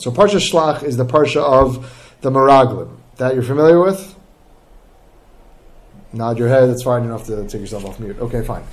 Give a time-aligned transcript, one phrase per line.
[0.00, 2.96] So Parsha Shlach is the Parsha of the Meraglim.
[3.18, 4.16] That you're familiar with?
[6.14, 7.04] Nod your head, that's fine.
[7.04, 8.18] enough to take yourself off mute.
[8.18, 8.64] Okay, fine.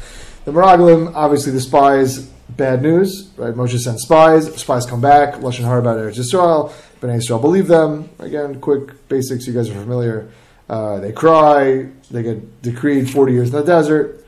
[0.45, 2.19] The Meraglim, obviously the spies,
[2.49, 3.53] bad news, right?
[3.53, 6.71] Moshe sends spies, spies come back, Lashon Hara about Eretz Yisrael,
[7.01, 8.09] Bnei Yisrael believe them.
[8.19, 10.29] Again, quick basics, you guys are familiar.
[10.69, 14.25] Uh, they cry, they get decreed 40 years in the desert.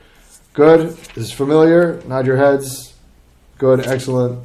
[0.52, 2.94] Good, this is familiar, nod your heads.
[3.56, 4.44] Good, excellent.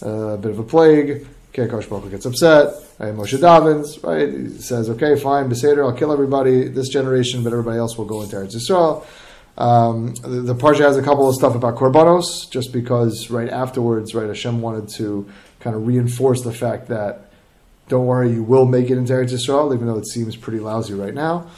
[0.00, 1.26] Uh, a bit of a plague.
[1.58, 2.72] Okay, Kosh Baruch gets upset.
[3.00, 4.28] Right, Moshe Davins, right?
[4.28, 8.22] He says, okay, fine, Beseder, I'll kill everybody this generation, but everybody else will go
[8.22, 9.04] into Eretz Yisrael.
[9.60, 14.14] Um, the, the Parsha has a couple of stuff about Korbanos, just because right afterwards,
[14.14, 17.32] right, Hashem wanted to kind of reinforce the fact that,
[17.88, 20.94] don't worry, you will make it into Eretz Yisrael, even though it seems pretty lousy
[20.94, 21.50] right now.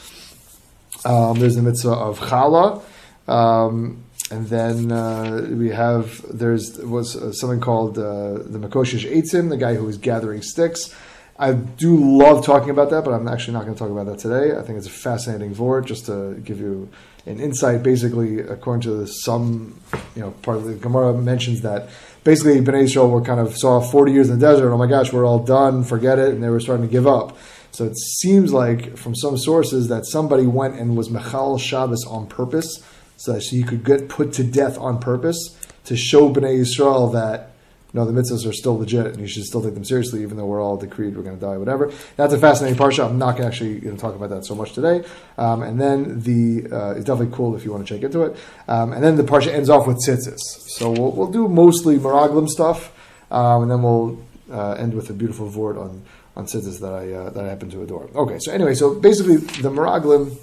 [1.05, 2.81] Um, there's the mitzvah of Chala.
[3.27, 9.49] Um, and then uh, we have there's was uh, something called uh, the Makoshish Eitzim,
[9.49, 10.95] the guy who is gathering sticks.
[11.37, 14.19] I do love talking about that, but I'm actually not going to talk about that
[14.19, 14.55] today.
[14.57, 16.89] I think it's a fascinating vort, just to give you
[17.25, 17.83] an insight.
[17.83, 19.79] Basically, according to some,
[20.15, 21.89] you know, part of the Gemara mentions that
[22.23, 24.71] basically Bnei Israel were kind of saw 40 years in the desert.
[24.71, 27.37] Oh my gosh, we're all done, forget it, and they were starting to give up.
[27.71, 32.27] So it seems like from some sources that somebody went and was Mechal Shabbos on
[32.27, 32.83] purpose
[33.21, 35.55] so that you could get put to death on purpose
[35.85, 37.51] to show Bnei Yisrael that
[37.93, 40.45] no, the mitzvahs are still legit and you should still take them seriously, even though
[40.45, 41.91] we're all decreed we're going to die, whatever.
[42.15, 43.05] That's a fascinating parsha.
[43.05, 45.03] I'm not actually going to talk about that so much today.
[45.37, 48.37] Um, and then the uh, it's definitely cool if you want to check into it.
[48.67, 50.39] Um, and then the parsha ends off with tzitzis.
[50.77, 52.91] So we'll, we'll do mostly Meraglim stuff,
[53.29, 56.03] um, and then we'll uh, end with a beautiful vort on
[56.37, 58.09] on tzitzis that I uh, that I happen to adore.
[58.15, 60.37] Okay, so anyway, so basically the Meraglim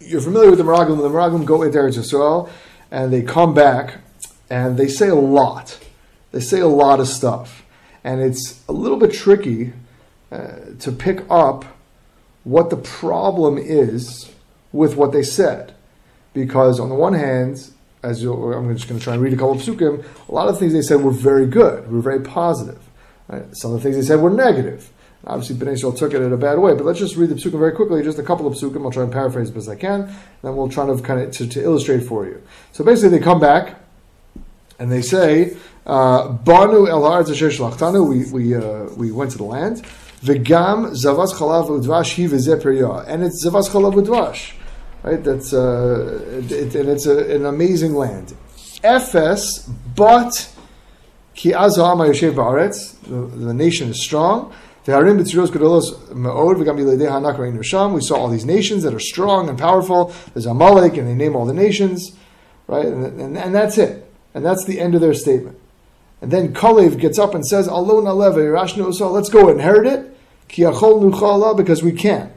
[0.00, 0.98] you're familiar with the Meraglim.
[0.98, 2.50] The Meraglim go into Eretz Yisrael,
[2.90, 3.98] and they come back,
[4.50, 5.78] and they say a lot.
[6.32, 7.64] They say a lot of stuff,
[8.02, 9.72] and it's a little bit tricky
[10.32, 11.64] uh, to pick up
[12.42, 14.30] what the problem is
[14.72, 15.74] with what they said,
[16.32, 17.70] because on the one hand,
[18.02, 20.58] as I'm just going to try and read a couple of psukim, a lot of
[20.58, 22.80] things they said were very good, were very positive.
[23.28, 23.44] Right?
[23.56, 24.90] Some of the things they said were negative.
[25.26, 27.58] Obviously, Bnei Israel took it in a bad way, but let's just read the psukim
[27.58, 28.84] very quickly, just a couple of psukim.
[28.84, 31.30] I'll try and paraphrase as best I can, and then we'll try to kind of
[31.32, 32.42] to, to illustrate for you.
[32.72, 33.80] So basically, they come back
[34.78, 39.38] and they say, uh, "Banu el haaretz asher shlachtanu." We we uh, we went to
[39.38, 39.82] the land.
[40.22, 44.52] V'gam zavas chalav udvash hi v'zeh and it's zavas chalav udvash,
[45.02, 45.24] right?
[45.24, 48.34] That's uh, it, and it's a, an amazing land.
[48.82, 50.54] Efes, but
[51.34, 51.98] ki azam
[52.34, 52.96] ba'aretz.
[53.06, 54.52] The nation is strong.
[54.84, 54.92] We
[58.02, 60.12] saw all these nations that are strong and powerful.
[60.34, 62.12] There's Amalek, and they name all the nations,
[62.66, 62.84] right?
[62.84, 64.12] And, and, and that's it.
[64.34, 65.58] And that's the end of their statement.
[66.20, 70.14] And then Kalev gets up and says, let's go inherit it,
[71.54, 72.33] because we can.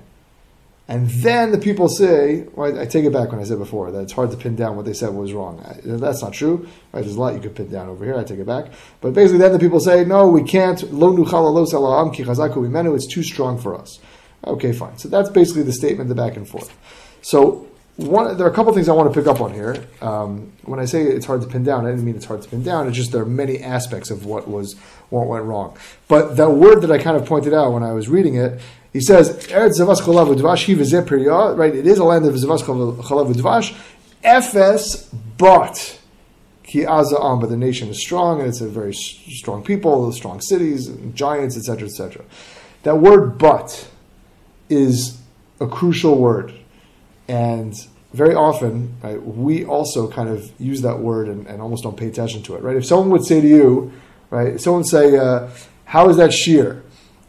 [0.89, 3.99] And then the people say, well, I take it back when I said before that
[3.99, 5.61] it's hard to pin down what they said was wrong.
[5.83, 6.69] That's not true.
[6.93, 7.01] Right?
[7.01, 8.17] There's a lot you could pin down over here.
[8.17, 8.67] I take it back.
[9.01, 10.81] But basically, then the people say, no, we can't.
[10.81, 13.99] It's too strong for us.
[14.45, 14.97] Okay, fine.
[14.97, 16.73] So that's basically the statement, the back and forth.
[17.21, 19.83] So one, there are a couple things I want to pick up on here.
[20.01, 22.47] Um, when I say it's hard to pin down, I didn't mean it's hard to
[22.47, 22.87] pin down.
[22.87, 24.75] It's just there are many aspects of what was
[25.09, 25.77] what went wrong.
[26.07, 28.61] But that word that I kind of pointed out when I was reading it
[28.97, 31.75] he says, Eretz Zavas Cholav Udvash, right?
[31.75, 33.77] It is a land of Zavas Cholav Udvash.
[34.23, 35.99] Efes, but
[36.63, 40.89] Ki Aza'am, but the nation is strong, and it's a very strong people, strong cities,
[41.13, 42.25] giants, etc., etc.
[42.81, 43.87] That word but
[44.67, 45.21] is
[45.61, 46.51] a crucial word.
[47.27, 47.75] And
[48.13, 52.07] very often, right, we also kind of use that word and, and, almost don't pay
[52.07, 52.75] attention to it, right?
[52.75, 53.91] If someone would say to you,
[54.31, 55.49] right, someone say, uh,
[55.85, 56.81] how is that shiur?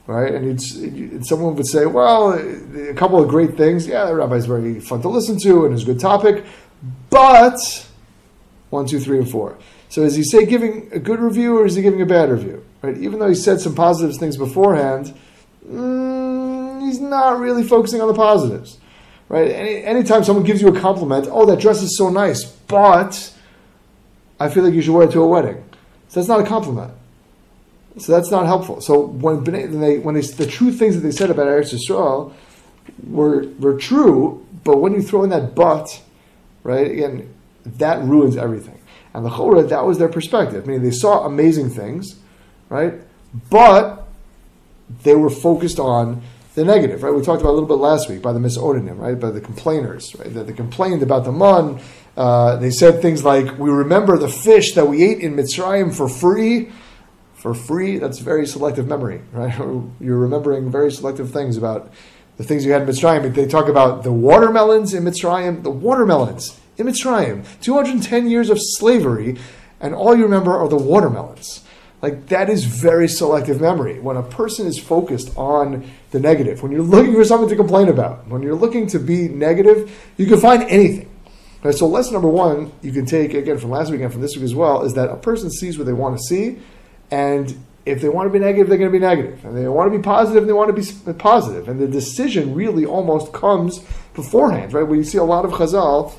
[0.09, 0.35] Right?
[0.35, 3.87] And someone would say, well, a couple of great things.
[3.87, 6.45] Yeah, the rabbi is very fun to listen to and is a good topic,
[7.11, 7.59] but
[8.71, 9.59] one, two, three, and four.
[9.91, 12.65] So is he say giving a good review or is he giving a bad review?
[12.83, 12.97] Right?
[12.97, 15.15] Even though he said some positive things beforehand,
[15.67, 18.79] mm, he's not really focusing on the positives.
[19.29, 19.51] Right?
[19.51, 23.35] Any, anytime someone gives you a compliment, oh, that dress is so nice, but
[24.41, 25.63] I feel like you should wear it to a wedding.
[26.09, 26.95] So that's not a compliment.
[27.97, 28.81] So that's not helpful.
[28.81, 32.33] So when they, when they, the true things that they said about Eretz Yisrael
[33.07, 36.03] were were true, but when you throw in that but,
[36.63, 36.91] right?
[36.91, 38.81] Again, that ruins everything.
[39.15, 40.65] And the Chorah, that was their perspective.
[40.65, 42.17] I mean, they saw amazing things,
[42.69, 42.95] right?
[43.51, 44.07] But
[45.03, 46.23] they were focused on
[46.55, 47.15] the negative, right?
[47.15, 49.19] We talked about a little bit last week by the misodanim, right?
[49.19, 50.33] By the complainers, right?
[50.33, 51.81] That they complained about the mun.
[52.17, 56.09] Uh, they said things like, "We remember the fish that we ate in Mitzrayim for
[56.09, 56.71] free."
[57.39, 59.55] For free, that's very selective memory, right?
[60.01, 61.93] You're remembering very selective things about
[62.37, 63.33] the things you had in Mitzrayim.
[63.35, 69.37] They talk about the watermelons in Mitzrayim, the watermelons in Mitzrayim, 210 years of slavery,
[69.81, 71.65] and all you remember are the watermelons.
[72.03, 73.99] Like that is very selective memory.
[73.99, 77.89] When a person is focused on the negative, when you're looking for something to complain
[77.89, 81.11] about, when you're looking to be negative, you can find anything.
[81.63, 84.37] Right, so lesson number one you can take again from last week and from this
[84.37, 86.59] week as well is that a person sees what they want to see,
[87.11, 89.91] and if they want to be negative, they're going to be negative, and they want
[89.91, 93.79] to be positive, they want to be positive, and the decision really almost comes
[94.15, 94.73] beforehand.
[94.73, 96.13] Right, we see a lot of Chazal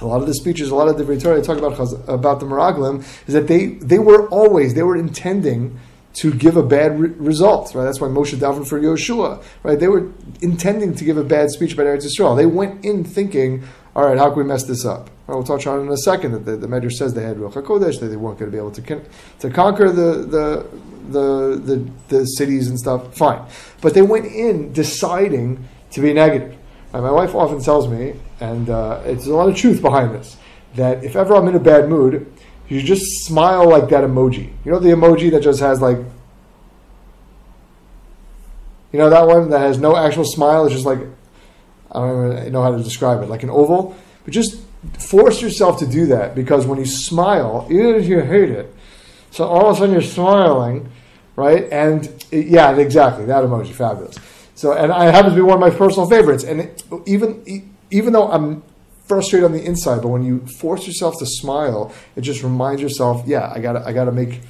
[0.00, 3.04] a lot of the speeches, a lot of the Torah talk about about the Meraglim
[3.26, 5.78] is that they they were always they were intending
[6.14, 7.74] to give a bad re- result.
[7.74, 9.42] Right, that's why Moshe davened for Yoshua.
[9.62, 10.10] Right, they were
[10.40, 12.36] intending to give a bad speech about Eretz Yisrael.
[12.36, 13.64] They went in thinking,
[13.98, 15.10] all right, how can we mess this up?
[15.26, 16.30] Right, we'll touch on it in a second.
[16.30, 18.56] That the, the Medrash says they had Ruach Hakodesh, that they weren't going to be
[18.56, 19.04] able to con-
[19.40, 20.66] to conquer the the
[21.10, 23.44] the, the, the cities and stuff, fine.
[23.80, 26.56] But they went in deciding to be negative.
[26.92, 30.36] My wife often tells me, and uh, it's a lot of truth behind this,
[30.76, 32.32] that if ever I'm in a bad mood,
[32.68, 34.52] you just smile like that emoji.
[34.64, 35.98] You know the emoji that just has like,
[38.92, 40.66] you know that one that has no actual smile.
[40.66, 41.00] It's just like,
[41.92, 43.96] I don't even know how to describe it, like an oval.
[44.24, 44.60] But just
[44.98, 48.74] force yourself to do that because when you smile, even if you hate it,
[49.30, 50.90] so all of a sudden you're smiling,
[51.36, 51.68] right?
[51.72, 54.16] And it, yeah, exactly that emoji, fabulous.
[54.54, 56.44] So, and I happen to be one of my personal favorites.
[56.44, 58.62] And it, even even though I'm
[59.06, 63.22] frustrated on the inside, but when you force yourself to smile, it just reminds yourself,
[63.26, 64.40] yeah, I got I got to make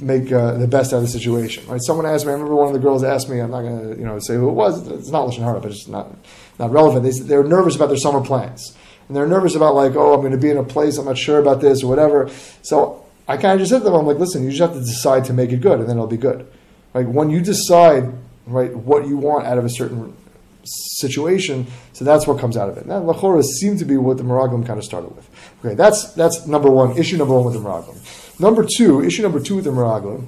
[0.00, 1.66] make uh, the best out of the situation.
[1.66, 1.80] Right?
[1.82, 2.30] Someone asked me.
[2.30, 3.40] I remember one of the girls asked me.
[3.40, 4.86] I'm not to you know say who it was.
[4.88, 6.10] It's not lashon hara, but it's not
[6.58, 7.04] not relevant.
[7.04, 8.76] They they're nervous about their summer plans,
[9.06, 11.18] and they're nervous about like, oh, I'm going to be in a place I'm not
[11.18, 12.30] sure about this or whatever.
[12.62, 14.80] So I kind of just said to them, I'm like, listen, you just have to
[14.80, 16.46] decide to make it good, and then it'll be good.
[16.94, 18.12] Like when you decide
[18.46, 20.16] right, what you want out of a certain
[20.64, 21.66] situation.
[21.92, 22.86] So that's what comes out of it.
[22.86, 25.28] Now, lachora seemed to be what the Meraglim kind of started with.
[25.64, 26.96] Okay, that's that's number one.
[26.96, 28.40] Issue number one with the Meraglim.
[28.40, 30.26] Number two, issue number two with the Meraglim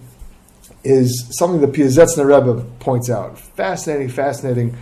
[0.83, 3.39] is something that Piazetzner Rebbe points out.
[3.39, 4.77] Fascinating, fascinating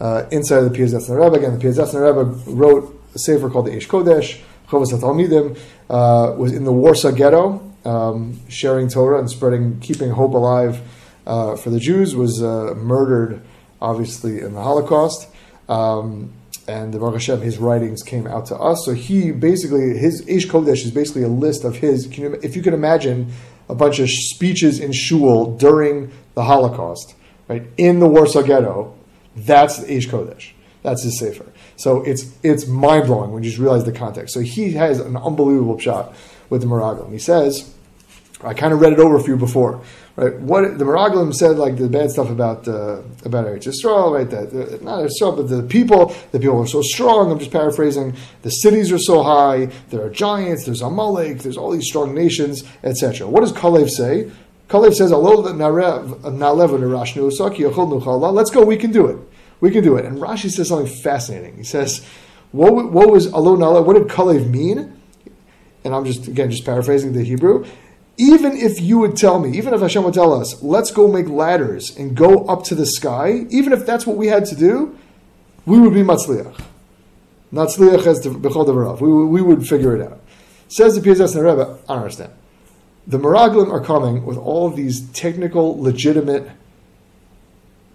[0.00, 1.36] uh, insight of the Piazetzner Rebbe.
[1.36, 4.40] Again, the Piazetzner Rebbe wrote a sefer called the Eish Kodesh.
[4.68, 4.92] Chovas
[5.90, 10.80] uh, was in the Warsaw Ghetto, um, sharing Torah and spreading, keeping hope alive
[11.26, 13.42] uh, for the Jews, was uh, murdered,
[13.82, 15.28] obviously, in the Holocaust.
[15.68, 16.32] Um,
[16.68, 18.84] and the Baruch Hashem, his writings came out to us.
[18.84, 22.62] So he basically, his Eish Kodesh is basically a list of his, you, if you
[22.62, 23.32] can imagine
[23.68, 27.14] a bunch of speeches in shul during the Holocaust,
[27.48, 28.96] right, in the Warsaw Ghetto,
[29.36, 30.52] that's the Eish Kodesh.
[30.82, 31.46] That's his sefer.
[31.76, 34.34] So it's it's mind blowing when you just realize the context.
[34.34, 36.14] So he has an unbelievable shot
[36.48, 37.12] with the Meraglim.
[37.12, 37.74] He says,
[38.42, 39.82] I kind of read it over for you before.
[40.16, 40.34] Right?
[40.40, 44.28] What the Meraglim said, like the bad stuff about uh, about Eretz Yisrael, right?
[44.28, 46.14] That not Yisrael, but the people.
[46.32, 47.30] The people are so strong.
[47.30, 48.16] I'm just paraphrasing.
[48.42, 49.66] The cities are so high.
[49.90, 50.64] There are giants.
[50.64, 51.38] There's Amalek.
[51.38, 53.28] There's all these strong nations, etc.
[53.28, 54.30] What does Kalev say?
[54.70, 55.10] Kalev says,
[58.32, 58.64] Let's go.
[58.64, 59.18] We can do it.
[59.60, 60.04] We can do it.
[60.06, 61.56] And Rashi says something fascinating.
[61.56, 62.06] He says,
[62.52, 63.84] "What, what was Alo Nalev?
[63.84, 64.96] What did Kalev mean?"
[65.84, 67.66] And I'm just again just paraphrasing the Hebrew
[68.20, 71.26] even if you would tell me, even if Hashem would tell us, let's go make
[71.26, 74.98] ladders and go up to the sky, even if that's what we had to do,
[75.64, 76.60] we would be matzliach.
[77.50, 79.00] Matzliach as devarav.
[79.00, 80.20] We, we would figure it out.
[80.68, 82.32] Says the Piazetzner Rebbe, I don't understand.
[83.10, 86.48] The Meraglim are coming with all of these technical, legitimate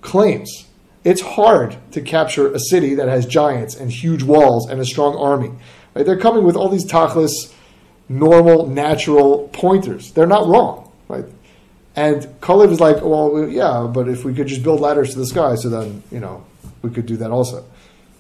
[0.02, 0.66] claims.
[1.06, 5.16] It's hard to capture a city that has giants and huge walls and a strong
[5.16, 5.54] army.
[5.94, 6.06] Right?
[6.06, 7.54] They're coming with all these tachlis,
[8.10, 10.12] normal, natural pointers.
[10.12, 11.24] They're not wrong, right?
[11.96, 15.26] And Kalev is like, well, yeah, but if we could just build ladders to the
[15.26, 16.44] sky, so then you know
[16.82, 17.64] we could do that also.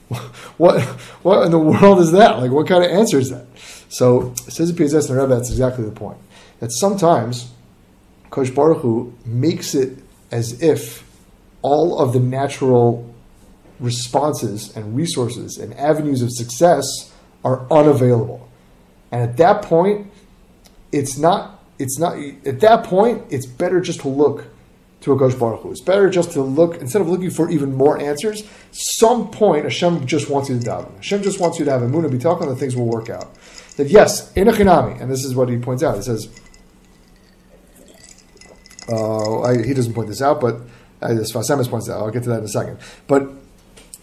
[0.57, 0.81] what
[1.23, 2.39] what in the world is that?
[2.39, 3.47] Like, what kind of answer is that?
[3.89, 6.19] So says the Piazetzner Rebbe, that's exactly the point.
[6.59, 7.51] That sometimes
[8.29, 9.99] Kosh Baruch Hu makes it
[10.31, 11.03] as if
[11.61, 13.13] all of the natural
[13.79, 18.49] responses and resources and avenues of success are unavailable.
[19.11, 20.11] And at that point,
[20.91, 24.47] it's not, it's not, at that point, it's better just to look
[25.01, 25.71] to a Kosh Baruch Hu.
[25.71, 30.07] It's better just to look, instead of looking for even more answers, some point Hashem
[30.07, 30.95] just wants you to daven.
[30.95, 33.09] Hashem just wants you to have a moon and be talking, and things will work
[33.09, 33.35] out.
[33.77, 36.27] That yes, in a chinami, and this is what he points out, he says,
[38.89, 40.61] uh, I, he doesn't point this out, but
[41.01, 42.01] uh, this Sfas Emes points out.
[42.01, 42.77] I'll get to that in a second.
[43.07, 43.29] But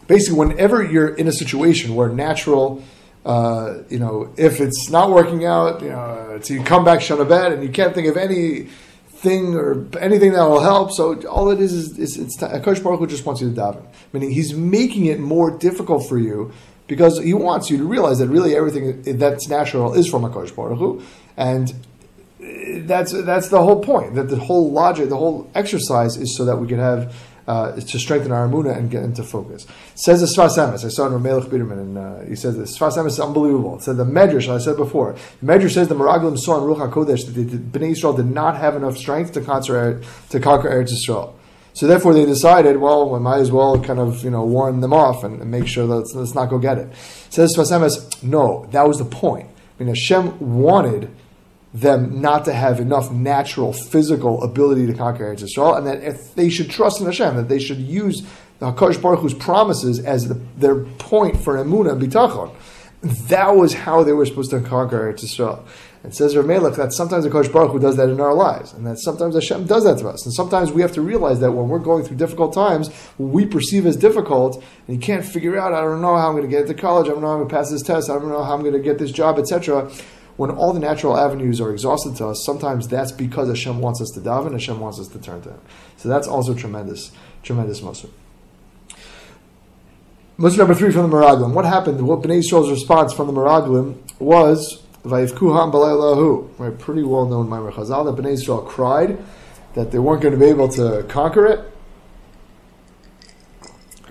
[0.06, 2.82] basically, whenever you're in a situation where natural
[3.24, 7.52] uh, you know, if it's not working out, you know, you come back Shana bed
[7.52, 8.68] and you can't think of any
[9.08, 10.90] thing or anything that will help.
[10.92, 13.86] So all it is is, is it's Akash Baruch Hu just wants you to daven,
[14.12, 16.52] meaning he's making it more difficult for you
[16.88, 20.78] because he wants you to realize that really everything that's natural is from Akash Baruch
[20.78, 21.02] Hu,
[21.36, 21.72] and
[22.86, 24.14] that's that's the whole point.
[24.14, 27.14] That the whole logic, the whole exercise is so that we can have
[27.46, 29.66] uh, to strengthen our emuna and get into focus.
[29.94, 30.84] Says the Sfas Emes.
[30.84, 33.76] I saw in Rav Melech Biderman, and uh, he says the Sfas Emes is unbelievable.
[33.76, 36.90] It said the Medrash, I said before, the Medrash says the Meraglim saw in Ruach
[36.90, 40.68] HaKodesh that the, the Bnei Yisrael did not have enough strength to conquer, to conquer
[40.68, 41.34] Eretz Yisrael.
[41.74, 44.92] So therefore, they decided, well, we might as well kind of you know warn them
[44.92, 46.88] off and, and make sure that let's, let's, not go get it.
[46.88, 46.96] it
[47.32, 49.48] says Sfas Emes, no, that was the point.
[49.48, 51.10] I mean, Hashem wanted
[51.74, 56.34] them not to have enough natural physical ability to conquer Eretz Yisrael, and that if
[56.34, 58.22] they should trust in Hashem, that they should use
[58.58, 62.54] the Hakadosh Baruch Hu's promises as the, their point for emuna and bitachon.
[63.02, 65.64] That was how they were supposed to conquer Eretz Yisrael.
[66.04, 68.72] It says Rav Melech that sometimes the Kosh Baruch Hu does that in our lives,
[68.72, 70.26] and that sometimes Hashem does that to us.
[70.26, 73.86] And sometimes we have to realize that when we're going through difficult times, we perceive
[73.86, 76.62] as difficult, and you can't figure out, I don't know how I'm going to get
[76.62, 78.42] into college, I don't know how I'm going to pass this test, I don't know
[78.42, 79.90] how I'm going to get this job, etc
[80.42, 84.10] when all the natural avenues are exhausted to us, sometimes that's because Hashem wants us
[84.10, 85.60] to daven, Hashem wants us to turn to Him.
[85.98, 87.12] So that's also tremendous,
[87.44, 88.10] tremendous Musar.
[90.40, 91.52] Musar number three from the Meraglim.
[91.52, 92.04] What happened?
[92.04, 96.58] What Bnei Yisrael's response from the Meraglim was Vayivkuham Balaylahu.
[96.58, 99.18] Right, pretty well known Maimer Chazal that Bnei Yisrael cried
[99.74, 101.72] that they weren't going to be able to conquer it.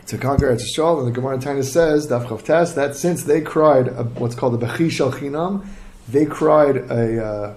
[0.08, 3.42] To conquer Eretz Yisrael, and the Gemara Taanis says, Daf Chaf Tes, that since they
[3.42, 5.66] cried uh, what's called the Bechi Shel Chinam,
[6.10, 7.56] they cried a uh,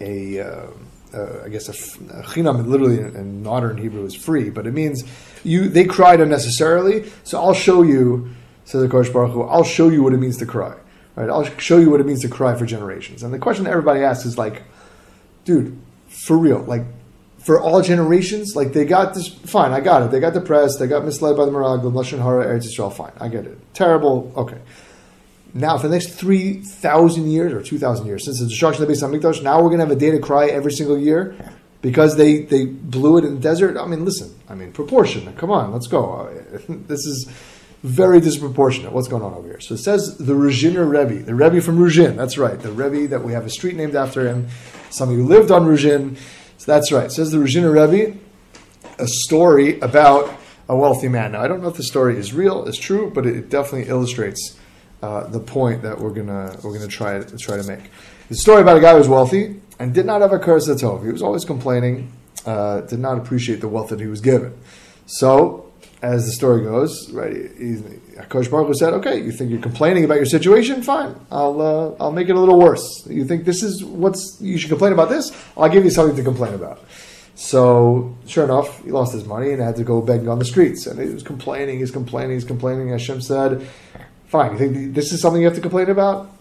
[0.00, 0.66] a uh,
[1.14, 1.72] uh, I guess a,
[2.18, 5.04] a chinam literally in, in, modern Hebrew is free, but it means
[5.44, 7.10] you they cried unnecessarily.
[7.24, 8.30] So I'll show you,
[8.64, 10.74] says the Kodesh Baruch Hu, I'll show you what it means to cry.
[11.14, 11.28] Right?
[11.28, 13.22] I'll show you what it means to cry for generations.
[13.22, 14.62] And the question everybody asks is like,
[15.44, 15.78] dude,
[16.08, 16.84] for real, like
[17.38, 20.10] for all generations, like they got this fine, I got it.
[20.10, 23.28] They got depressed, they got misled by the Meraglim, Lashon Hara, Eretz Yisrael, fine, I
[23.28, 23.58] get it.
[23.74, 24.58] Terrible, okay.
[25.54, 29.02] Now, for the next 3,000 years or 2,000 years, since the destruction of the Beis
[29.02, 31.36] HaMikdash, now we're going to have a day to cry every single year
[31.82, 33.76] because they, they blew it in the desert.
[33.76, 35.30] I mean, listen, I mean, proportion.
[35.34, 36.30] Come on, let's go.
[36.68, 37.30] This is
[37.82, 38.92] very disproportionate.
[38.92, 39.60] What's going on over here?
[39.60, 42.16] So it says the Ruzhiner Rebbe, the Rebbe from Ruzhin.
[42.16, 44.48] That's right, the Rebbe that we have a street named after him.
[44.90, 46.16] Some of you lived on Ruzhin.
[46.58, 47.06] So that's right.
[47.06, 48.16] It says the Ruzhiner Rebbe,
[48.98, 50.32] a story about
[50.68, 51.32] a wealthy man.
[51.32, 54.56] Now, I don't know if the story is real, is true, but it definitely illustrates
[55.02, 57.90] uh, the point that we're gonna we're gonna try to try to make.
[58.28, 60.66] The story about a guy who was wealthy and did not have a curse.
[60.66, 62.12] He was always complaining,
[62.46, 64.56] uh, did not appreciate the wealth that he was given.
[65.06, 67.50] So, as the story goes, right,
[68.28, 70.82] Kosh Baruch said, "Okay, you think you're complaining about your situation?
[70.82, 73.06] Fine, I'll uh, I'll make it a little worse.
[73.08, 75.32] You think this is what's you should complain about this?
[75.56, 76.80] I'll give you something to complain about."
[77.34, 80.86] So, sure enough, he lost his money and had to go begging on the streets.
[80.86, 82.90] And he was complaining, he's complaining, he's complaining.
[82.90, 83.66] Hashem said,
[84.32, 84.52] Fine.
[84.52, 86.34] You think this is something you have to complain about?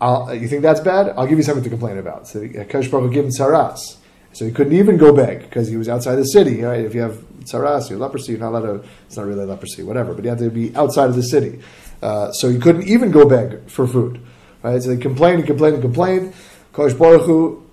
[0.00, 1.10] I'll, you think that's bad?
[1.18, 2.26] I'll give you something to complain about.
[2.26, 3.98] So Kosh Baruch gave him tsaras.
[4.32, 6.62] So he couldn't even go beg because he was outside the city.
[6.62, 6.82] Right?
[6.86, 10.14] If you have tsaras, you're leprosy, you're not allowed to, it's not really leprosy, whatever,
[10.14, 11.60] but you have to be outside of the city.
[12.00, 14.18] Uh, so he couldn't even go beg for food.
[14.62, 14.82] Right?
[14.82, 16.32] So he complained and complained and complained.
[16.72, 17.66] Kosh Baruch Hu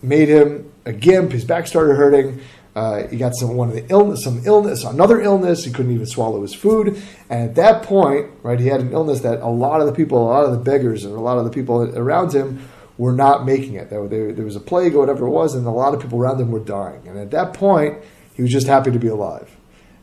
[0.00, 2.40] made him a gimp, his back started hurting.
[2.76, 5.64] Uh, he got some one of the illness, some illness, another illness.
[5.64, 9.20] He couldn't even swallow his food, and at that point, right, he had an illness
[9.20, 11.44] that a lot of the people, a lot of the beggars, and a lot of
[11.44, 12.68] the people around him
[12.98, 13.88] were not making it.
[13.88, 16.50] There, was a plague or whatever it was, and a lot of people around him
[16.50, 17.08] were dying.
[17.08, 17.98] And at that point,
[18.34, 19.50] he was just happy to be alive.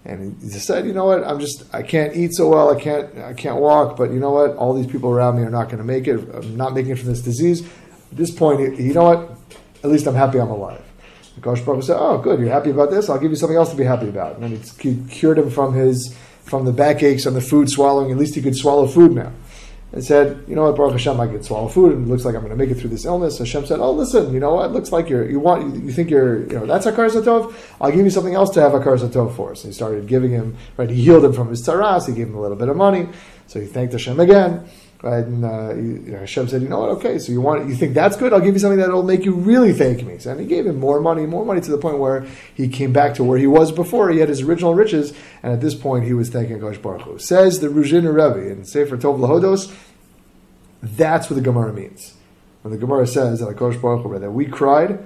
[0.05, 3.17] And he said, you know what, I'm just, I can't eat so well, I can't,
[3.19, 5.77] I can't walk, but you know what, all these people around me are not going
[5.77, 6.19] to make it.
[6.33, 7.61] I'm not making it from this disease.
[7.61, 9.37] At this point, you know what,
[9.83, 10.82] at least I'm happy I'm alive.
[11.35, 13.09] The Kosh Baruch said, "Oh, good, you're happy about this.
[13.09, 15.73] I'll give you something else to be happy about." And then he cured him from
[15.73, 18.11] his from the backaches and the food swallowing.
[18.11, 19.31] At least he could swallow food now.
[19.91, 22.33] And said, "You know what, Baruch Hashem, I can swallow food, and it looks like
[22.33, 24.65] I'm going to make it through this illness." Hashem said, "Oh, listen, you know what?
[24.65, 27.53] It looks like you're you want you think you're you know that's a Satov.
[27.79, 30.55] I'll give you something else to have a Satov for." So he started giving him
[30.77, 30.89] right.
[30.89, 32.07] He healed him from his tsaras.
[32.07, 33.07] He gave him a little bit of money.
[33.47, 34.65] So he thanked Hashem again.
[35.03, 35.25] Right?
[35.25, 36.89] And uh, you know, Hashem said, you know what?
[36.91, 38.31] Okay, so you want, you think that's good?
[38.31, 40.17] I'll give you something that'll make you really thank me.
[40.17, 42.93] So, and he gave him more money, more money to the point where he came
[42.93, 44.11] back to where he was before.
[44.11, 47.19] He had his original riches, and at this point, he was thanking Kosh Baruch Hu.
[47.19, 49.75] Says the Ruzhin Rebbe in Sefer Tov Lahodos.
[50.81, 52.13] That's what the Gemara means.
[52.61, 54.99] When the Gemara says that Kosh Baruch Hu, that we cried,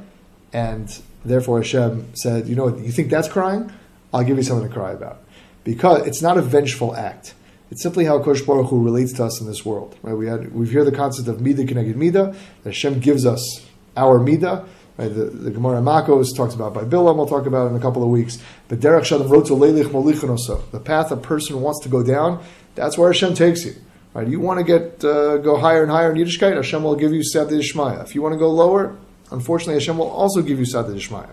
[0.54, 2.78] and therefore Hashem said, you know, what?
[2.78, 3.72] you think that's crying?
[4.14, 5.24] I'll give you something to cry about,
[5.64, 7.34] because it's not a vengeful act.
[7.70, 9.96] It's simply how Kosh Baruch Hu relates to us in this world.
[10.02, 10.14] Right?
[10.14, 12.36] We had we hear the concept of midah k'neged midah.
[12.64, 15.14] That Hashem gives us our midah, Right?
[15.14, 17.18] The, the Gemara Makos talks about by Bilam.
[17.18, 18.40] We'll talk about in a couple of weeks.
[18.68, 20.70] But Derech Shalom Roto Leilich Molichanoso.
[20.72, 22.44] The path a person wants to go down,
[22.76, 23.76] that's where Hashem takes you.
[24.14, 24.28] Right?
[24.28, 27.24] You want to get uh, go higher and higher in Yiddishkeit, Hashem will give you
[27.24, 28.04] Sat Yishmaya.
[28.04, 28.96] If you want to go lower,
[29.32, 31.30] unfortunately, Hashem will also give you Sat Yishmaya.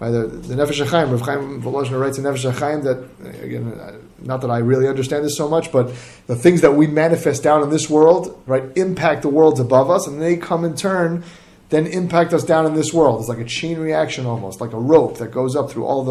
[0.00, 0.10] Right?
[0.10, 4.50] The, the Nefesh HaChaim, Rav Chaim Volozhner writes in Nefesh HaChaim that, again, not that
[4.50, 5.92] I really understand this so much, but
[6.26, 10.06] the things that we manifest down in this world, right, impact the worlds above us,
[10.06, 11.22] and they come in turn
[11.70, 13.20] then impact us down in this world.
[13.20, 16.04] It's like a chain reaction almost, like a rope that goes up through all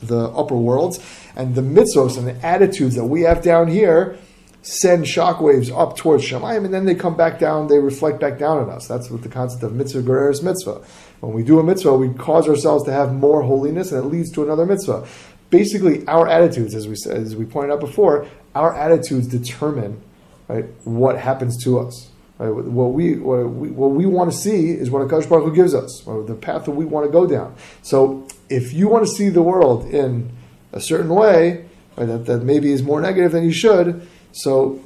[0.00, 1.00] the, the upper worlds.
[1.36, 4.16] And the mitzvos and the attitudes that we have down here
[4.62, 8.58] send shockwaves up towards Shemayim, and then they come back down, they reflect back down
[8.58, 8.86] on us.
[8.86, 10.82] That's what the concept of mitzvah gereres mitzvah.
[11.20, 14.30] When we do a mitzvah, we cause ourselves to have more holiness, and it leads
[14.32, 15.06] to another mitzvah.
[15.48, 20.02] Basically, our attitudes, as we said, as we pointed out before, our attitudes determine
[20.48, 22.10] right, what happens to us.
[22.38, 22.50] Right?
[22.50, 25.74] What we what we, what we want to see is what Akash Baruch Hu gives
[25.74, 27.54] us, the path that we want to go down.
[27.82, 30.32] So, if you want to see the world in
[30.72, 34.82] a certain way, right, that, that maybe is more negative than you should, so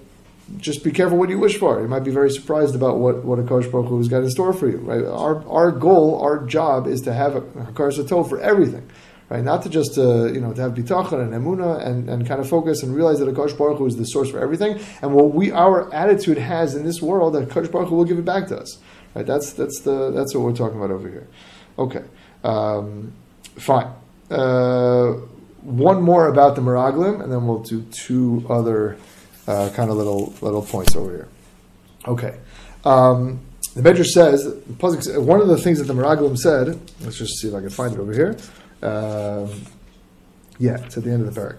[0.58, 1.80] just be careful what you wish for.
[1.80, 4.30] You might be very surprised about what, what a Kodesh Baruch Hu has got in
[4.30, 4.78] store for you.
[4.78, 5.04] Right?
[5.04, 8.90] Our, our goal, our job is to have a Hakaras Tov for everything
[9.28, 9.42] right?
[9.42, 12.48] Not to just uh, you know to have bitachon and emuna and, and kind of
[12.48, 15.50] focus and realize that Akash Baruch Hu is the source for everything, and what we
[15.50, 18.58] our attitude has in this world, that Akash Baruch Hu will give it back to
[18.58, 18.78] us,
[19.14, 19.26] right?
[19.26, 21.28] That's that's the that's what we're talking about over here.
[21.78, 22.04] Okay,
[22.42, 23.12] um,
[23.56, 23.88] fine.
[24.30, 25.14] Uh,
[25.62, 28.98] one more about the Meraglim, and then we'll do two other
[29.46, 31.28] uh, kind of little little points over here.
[32.06, 32.38] Okay.
[32.84, 33.40] Um,
[33.74, 34.46] the Medrash says,
[35.16, 37.92] one of the things that the Meraglim said, let's just see if I can find
[37.92, 38.36] it over here.
[38.82, 39.50] Um,
[40.58, 41.58] yeah, it's at the end of the parak.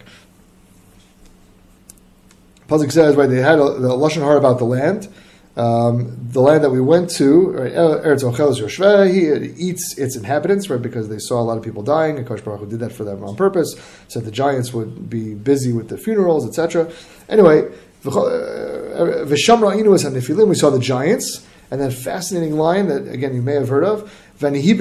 [2.69, 5.09] Pasuk says, right, they had a, the Lashon Hara about the land.
[5.57, 9.97] Um, the land that we went to, right, er, Eretz Ochel Yoshveh, he uh, eats
[9.97, 12.67] its inhabitants, right, because they saw a lot of people dying, and Kosh Baruch Hu
[12.67, 13.73] did that for them on purpose,
[14.09, 16.91] so the giants would be busy with the funerals, etc.
[17.29, 17.71] Anyway,
[18.03, 23.33] Vishamra uh, Inu is Nefilim, we saw the giants, and then fascinating line that, again,
[23.33, 24.77] you may have heard of, Vanihi.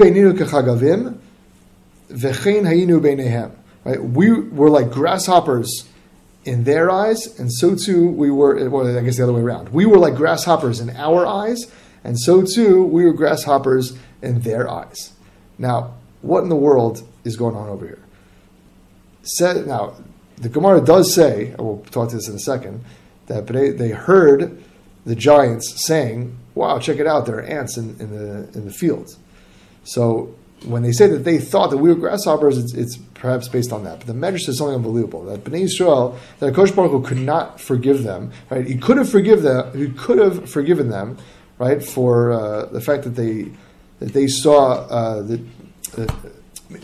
[3.85, 4.03] Right?
[4.03, 5.87] We were like grasshoppers
[6.45, 9.69] in their eyes, and so too we were, well, I guess the other way around.
[9.69, 11.65] We were like grasshoppers in our eyes,
[12.03, 15.13] and so too we were grasshoppers in their eyes.
[15.57, 18.03] Now, what in the world is going on over here?
[19.23, 19.95] Said, now,
[20.37, 22.83] the Gemara does say, and we'll talk to this in a second,
[23.25, 24.63] that they heard
[25.05, 28.71] the giants saying, wow, check it out, there are ants in, in the, in the
[28.71, 29.17] fields.
[29.83, 33.71] So when they say that they thought that we were grasshoppers, it's, it's perhaps based
[33.71, 33.99] on that.
[33.99, 37.59] But the Medrash says something unbelievable that Bnei Israel, that Kosh Baruch Hu could not
[37.59, 38.31] forgive them.
[38.49, 38.65] Right?
[38.65, 39.77] He could have forgive them.
[39.77, 41.17] He could have forgiven them,
[41.57, 43.51] right, for uh, the fact that they
[43.99, 45.41] that they saw uh, that.
[45.97, 46.05] Uh,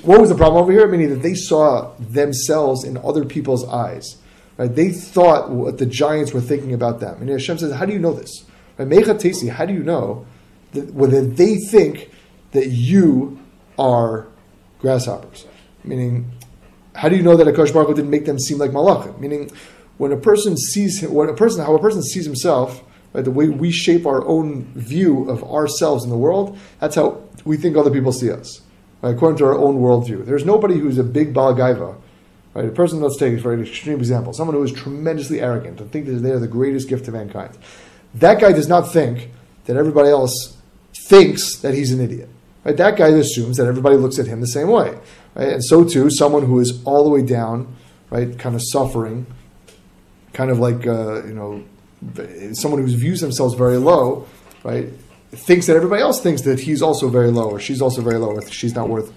[0.03, 0.87] what was the problem over here?
[0.87, 4.17] Meaning that they saw themselves in other people's eyes.
[4.57, 4.73] Right?
[4.73, 7.19] They thought what the giants were thinking about them.
[7.19, 8.45] And Hashem says, "How do you know this?
[8.77, 8.87] Right?
[8.87, 10.25] Mecha Tesi, how do you know
[10.73, 12.11] that whether they think
[12.51, 13.40] that you
[13.77, 14.27] are
[14.79, 15.45] grasshoppers.
[15.83, 16.31] Meaning,
[16.95, 19.19] how do you know that a Baruch didn't make them seem like malachim?
[19.19, 19.51] Meaning,
[19.97, 23.49] when a person sees when a person how a person sees himself, right, the way
[23.49, 27.91] we shape our own view of ourselves in the world, that's how we think other
[27.91, 28.61] people see us,
[29.01, 30.25] right, according to our own worldview.
[30.25, 31.95] There's nobody who's a big balagaiva,
[32.55, 32.65] right?
[32.65, 36.07] A person, let's take for an extreme example, someone who is tremendously arrogant and think
[36.07, 37.57] that they are the greatest gift to mankind.
[38.15, 39.29] That guy does not think
[39.65, 40.57] that everybody else
[41.07, 42.29] thinks that he's an idiot.
[42.63, 42.77] Right?
[42.77, 44.97] That guy assumes that everybody looks at him the same way.
[45.35, 45.49] Right?
[45.49, 47.75] And so too, someone who is all the way down,
[48.09, 49.25] right, kind of suffering,
[50.33, 51.63] kind of like uh, you know,
[52.53, 54.27] someone who views themselves very low,
[54.63, 54.87] right,
[55.31, 58.31] thinks that everybody else thinks that he's also very low or she's also very low,
[58.31, 59.11] or she's not worth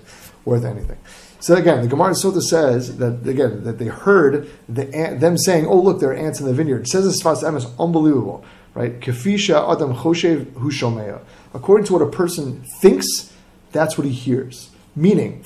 [0.44, 0.98] worth anything.
[1.40, 5.78] So again, the Gemara Sota says that again that they heard the, them saying, "Oh,
[5.78, 8.98] look, there are ants in the vineyard." It says this Sfas Emes, unbelievable, right?
[9.00, 11.20] Kafisha Adam Choshev Hushomeya.
[11.52, 13.33] According to what a person thinks,
[13.74, 14.70] that's what he hears.
[14.96, 15.44] Meaning,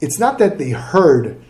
[0.00, 1.40] it's not that they heard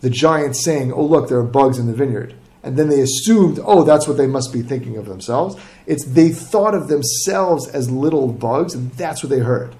[0.00, 2.34] the giant saying, Oh, look, there are bugs in the vineyard.
[2.66, 5.54] And then they assumed, oh, that's what they must be thinking of themselves.
[5.86, 9.72] It's they thought of themselves as little bugs, and that's what they heard.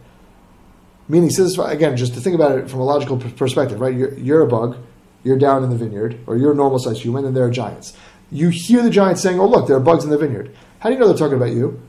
[1.08, 3.92] Meaning, says again, just to think about it from a logical perspective, right?
[3.92, 4.76] You're, you're a bug,
[5.24, 7.96] you're down in the vineyard, or you're a normal sized human, and there are giants.
[8.30, 10.94] You hear the giants saying, "Oh, look, there are bugs in the vineyard." How do
[10.94, 11.82] you know they're talking about you?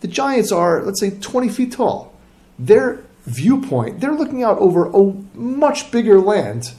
[0.00, 2.12] The giants are, let's say, 20 feet tall
[2.58, 6.72] their viewpoint, they're looking out over a much bigger land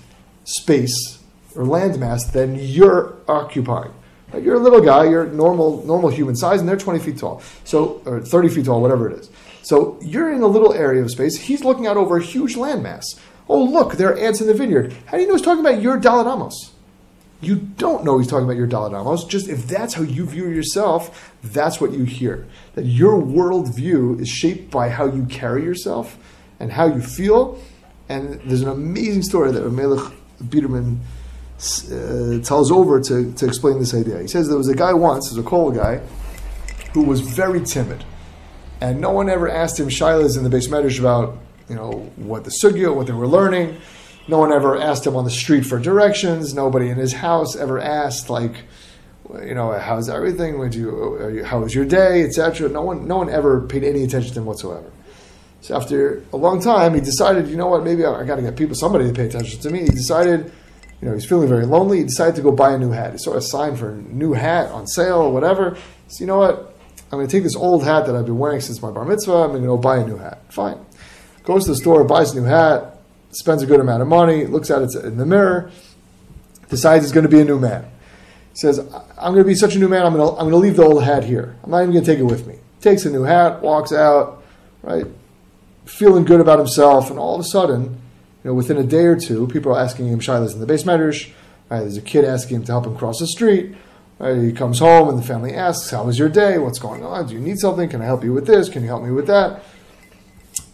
[0.44, 1.20] space
[1.56, 3.94] or landmass than you're occupying.
[4.38, 8.02] You're a little guy, you're normal normal human size, and they're 20 feet tall, so
[8.06, 9.30] or 30 feet tall, whatever it is.
[9.64, 11.38] So you're in a little area of space.
[11.38, 13.04] He's looking out over a huge landmass.
[13.48, 14.94] Oh, look, there are ants in the vineyard.
[15.06, 16.72] How do you know he's talking about your Dalet Amos?
[17.42, 19.24] You don't know he's talking about your Dalet Amos.
[19.24, 22.46] Just if that's how you view yourself, that's what you hear.
[22.76, 26.18] That your worldview is shaped by how you carry yourself
[26.60, 27.62] and how you feel.
[28.10, 30.98] And there's an amazing story that Melech Biderman
[31.60, 34.20] uh, tells over to, to explain this idea.
[34.20, 36.02] He says there was a guy once, there's a coal guy,
[36.94, 38.04] who was very timid.
[38.82, 42.46] And no one ever asked him shilas in the beis medrash about, you know, what
[42.46, 43.78] the sugya, what they were learning.
[44.30, 46.54] No one ever asked him on the street for directions.
[46.54, 48.54] Nobody in his house ever asked, like,
[49.44, 50.60] you know, how's everything?
[50.60, 52.70] Would you, how was your day, etc.
[52.70, 54.92] No one, no one ever paid any attention to him whatsoever.
[55.62, 58.44] So after a long time, he decided, you know what, maybe I, I got to
[58.44, 59.80] get people, somebody to pay attention to me.
[59.80, 60.52] He decided,
[61.02, 61.98] you know, he's feeling very lonely.
[61.98, 63.14] He decided to go buy a new hat.
[63.14, 65.76] He saw a sign for a new hat on sale or whatever.
[66.08, 66.78] So you know what,
[67.12, 69.34] I'm going to take this old hat that I've been wearing since my bar mitzvah.
[69.34, 70.40] I'm going to go buy a new hat.
[70.54, 70.86] Fine.
[71.46, 72.99] Goes to the store, buys a new hat,
[73.32, 75.72] spends a good amount of money, looks at it in the mirror,
[76.70, 77.84] decides he's going to be a new man.
[78.52, 80.52] He says, I'm going to be such a new man, I'm going to, I'm going
[80.52, 81.56] to leave the old hat here.
[81.64, 82.56] I'm not even going to take it with me.
[82.82, 84.44] Takes a new hat, walks out,
[84.82, 85.06] right?
[85.86, 88.00] Feeling good about himself, and all of a sudden,
[88.44, 90.86] you know, within a day or two, people are asking him shilas in the beis
[90.86, 91.32] medrash.
[91.70, 91.82] Right?
[91.82, 93.76] There's a kid asking him to help him cross the street.
[94.18, 94.38] Right?
[94.38, 96.58] He comes home and the family asks, "How was your day?
[96.58, 97.28] What's going on?
[97.28, 97.90] Do you need something?
[97.90, 98.70] Can I help you with this?
[98.70, 99.62] Can you help me with that?"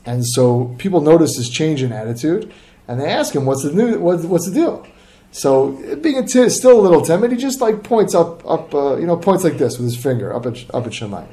[0.06, 2.54] And so people notice this change in attitude,
[2.88, 4.00] and they ask him, "What's the new?
[4.00, 4.86] What's, what's the deal?"
[5.32, 8.96] So being a t- still a little timid, he just like points up, up, uh,
[8.98, 11.28] you know, points like this with his finger up at up at Shemayim.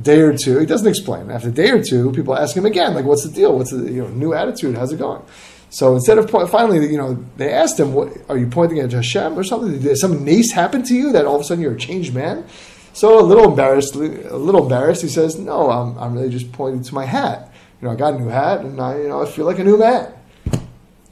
[0.00, 1.30] Day or two, he doesn't explain.
[1.30, 3.56] After a day or two, people ask him again, like, "What's the deal?
[3.56, 4.76] What's the you know new attitude?
[4.76, 5.22] How's it going?"
[5.68, 8.92] So instead of point, finally, you know, they asked him, "What are you pointing at
[8.92, 9.78] Hashem or something?
[9.78, 12.44] Did some nace happen to you that all of a sudden you're a changed man?"
[12.92, 16.82] So a little embarrassed, a little embarrassed, he says, "No, I'm, I'm really just pointing
[16.82, 17.49] to my hat."
[17.80, 19.64] You know, I got a new hat and I, you know, I feel like a
[19.64, 20.12] new man.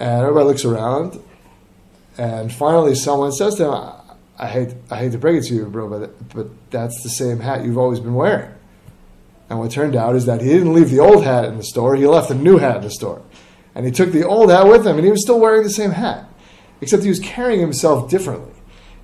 [0.00, 1.20] And everybody looks around,
[2.16, 4.00] and finally someone says to him, I,
[4.38, 7.40] I hate, I hate to break it to you, bro, but, but that's the same
[7.40, 8.52] hat you've always been wearing.
[9.50, 11.96] And what turned out is that he didn't leave the old hat in the store,
[11.96, 13.22] he left the new hat in the store.
[13.74, 15.90] And he took the old hat with him, and he was still wearing the same
[15.90, 16.28] hat,
[16.80, 18.52] except he was carrying himself differently.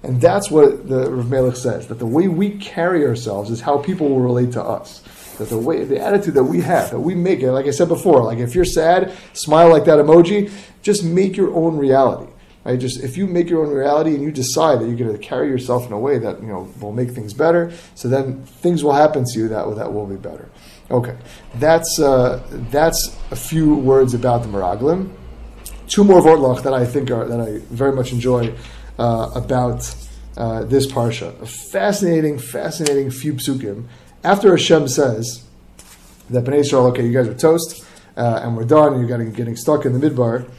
[0.04, 3.78] And that's what the Rav Melech says, that the way we carry ourselves is how
[3.78, 5.02] people will relate to us
[5.38, 7.88] that the way the attitude that we have that we make it like i said
[7.88, 10.50] before like if you're sad smile like that emoji
[10.82, 12.30] just make your own reality
[12.64, 12.78] right?
[12.78, 15.48] Just if you make your own reality and you decide that you're going to carry
[15.48, 18.92] yourself in a way that you know will make things better so then things will
[18.92, 20.50] happen to you that that will be better.
[20.90, 21.16] Okay
[21.56, 25.12] that's uh, that's a few words about the meraglim.
[25.86, 28.54] Two more vortlach that i think are that i very much enjoy
[28.98, 29.94] uh, about
[30.36, 31.40] uh, this parsha.
[31.40, 33.86] A fascinating fascinating few psukim
[34.24, 35.44] after Hashem says
[36.30, 37.84] that Bnei Israel, okay, you guys are toast,
[38.16, 40.50] uh, and we're done, and you're getting, stuck in the midbar,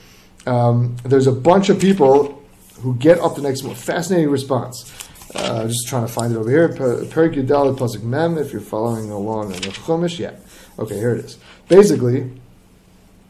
[0.46, 2.44] um, there's a bunch of people
[2.82, 3.82] who get up the next morning.
[3.82, 4.92] Fascinating response.
[5.34, 6.70] Uh, just trying to find it over here.
[6.70, 10.20] Perik Yudal Pasuk Mem, if you're following along on the Chumash.
[10.20, 10.36] Yeah.
[10.78, 11.38] Okay, here it is.
[11.68, 12.32] Basically,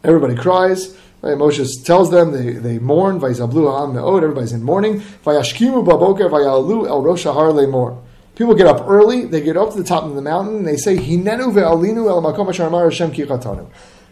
[0.04, 0.98] everybody cries.
[1.22, 1.38] Right?
[1.38, 3.16] Moshe tells them they, they mourn.
[3.16, 5.00] Everybody's in mourning.
[5.00, 8.05] Vayashkimu Baboker Vayalu El Rosh Har Lemor.
[8.36, 10.76] People get up early, they get up to the top of the mountain, and they
[10.76, 13.70] say, Hinenu ve'alinu el makom Hashem kichatanu.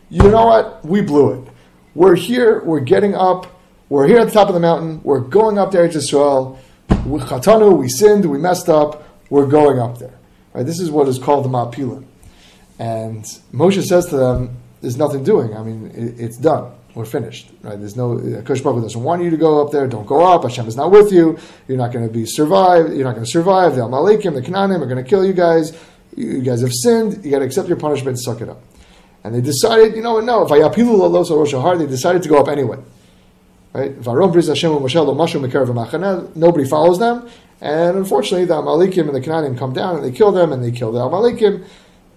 [0.09, 0.86] You know what?
[0.86, 1.47] We blew it.
[1.93, 3.59] We're here, we're getting up,
[3.89, 6.59] we're here at the top of the mountain, we're going up there to Israel.
[7.05, 10.17] We chatanu, we sinned, we messed up, we're going up there.
[10.53, 10.65] Right?
[10.65, 12.05] This is what is called the Ma'pilim.
[12.79, 15.55] And Moshe says to them, there's nothing doing.
[15.55, 17.49] I mean, it, it's done we're finished.
[17.62, 17.79] Right?
[17.79, 19.88] There's no uh, Kosh Baruch doesn't want you to go up there.
[19.88, 20.43] Don't go up.
[20.43, 21.38] Hashem is not with you.
[21.67, 22.93] You're not going to be survive.
[22.93, 23.75] You're not going to survive.
[23.75, 25.77] The Amalekim, the Canaanim are going to kill you guys.
[26.15, 27.25] You guys have sinned.
[27.25, 28.62] You got to accept your punishment suck it up.
[29.23, 30.25] And they decided, you know what?
[30.25, 32.77] No, if I Vayapilu Lalos Rosh They decided to go up anyway.
[33.73, 33.95] Right?
[36.36, 37.27] Nobody follows them,
[37.60, 40.69] and unfortunately, the Amalekim and the Canaanim come down and they kill them, and they
[40.71, 41.65] kill the Amalekim,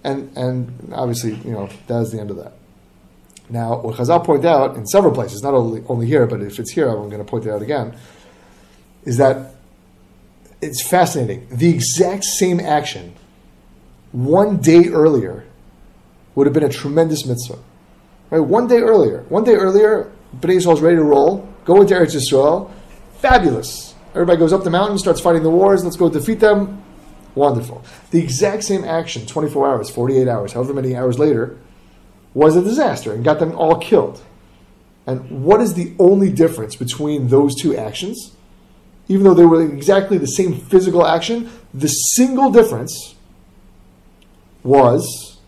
[0.03, 2.53] and and obviously, you know, that is the end of that.
[3.49, 6.71] Now, what Chazal point out in several places, not only, only here, but if it's
[6.71, 7.95] here, I'm going to point it out again,
[9.05, 9.55] is that
[10.61, 11.47] it's fascinating.
[11.49, 13.15] The exact same action
[14.11, 15.45] one day earlier
[16.35, 17.59] would have been a tremendous mitzvah.
[18.29, 18.39] Right?
[18.39, 19.23] One day earlier.
[19.29, 22.71] One day earlier, Bnei Yisrael is ready to roll, go into Eretz Yisrael.
[23.19, 23.95] Fabulous.
[24.11, 26.83] Everybody goes up the mountain, starts fighting the wars, let's go defeat them.
[27.35, 27.83] Wonderful.
[28.11, 31.57] The exact same action, 24 hours, 48 hours, however many hours later,
[32.37, 34.21] was a disaster and got them all killed.
[35.07, 38.31] And what is the only difference between those two actions?
[39.07, 43.15] Even though they were exactly the same physical action, the single difference
[44.61, 45.39] was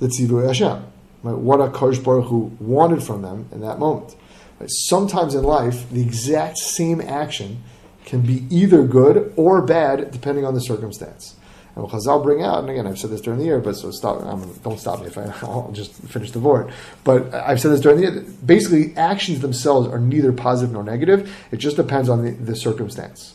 [0.00, 0.84] the Tzivu Hashem,
[1.22, 1.38] right?
[1.38, 4.14] what Akash Baruch Hu wanted from them in that moment.
[4.60, 4.68] Right?
[4.70, 7.62] Sometimes in life, the exact same action
[8.04, 11.36] can be either good or bad depending on the circumstance.
[11.74, 13.90] And what Chazal bring out, and again, I've said this during the year, but so
[13.90, 16.72] stop, um, don't stop me if I, I'll just finish the word.
[17.02, 18.24] But I've said this during the year.
[18.44, 21.34] Basically, actions themselves are neither positive nor negative.
[21.50, 23.34] It just depends on the, the circumstance.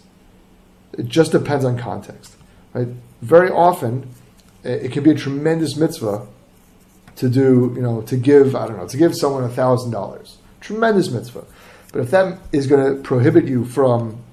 [0.98, 2.36] It just depends on context.
[2.74, 2.88] Right?
[3.22, 4.10] Very often,
[4.64, 6.26] it can be a tremendous mitzvah
[7.18, 10.38] to do, you know, to give, I don't know, to give someone a thousand dollars.
[10.62, 11.44] Tremendous mitzvah.
[11.92, 14.24] But if that is going to prohibit you from